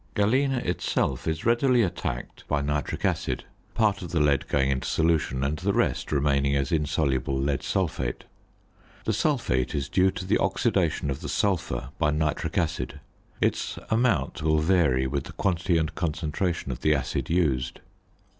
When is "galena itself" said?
0.15-1.27